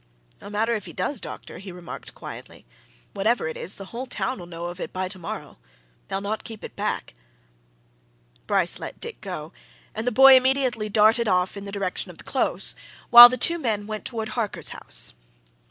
"No 0.41 0.49
matter 0.49 0.73
if 0.73 0.85
he 0.87 0.93
does, 0.93 1.21
doctor," 1.21 1.59
he 1.59 1.71
remarked 1.71 2.15
quietly. 2.15 2.65
"Whatever 3.13 3.47
it 3.47 3.55
is, 3.55 3.75
the 3.75 3.85
whole 3.93 4.07
town'll 4.07 4.47
know 4.47 4.65
of 4.65 4.79
it 4.79 4.91
by 4.91 5.07
tomorrow. 5.07 5.59
They'll 6.07 6.19
not 6.21 6.43
keep 6.43 6.63
it 6.63 6.75
back." 6.75 7.13
Bryce 8.47 8.79
let 8.79 8.99
Dick 8.99 9.21
go, 9.21 9.53
and 9.93 10.07
the 10.07 10.11
boy 10.11 10.35
immediately 10.35 10.89
darted 10.89 11.27
off 11.27 11.55
in 11.55 11.65
the 11.65 11.71
direction 11.71 12.09
of 12.09 12.17
the 12.17 12.23
close, 12.23 12.73
while 13.11 13.29
the 13.29 13.37
two 13.37 13.59
men 13.59 13.85
went 13.85 14.03
towards 14.05 14.31
Harker's 14.31 14.69
house. 14.69 15.13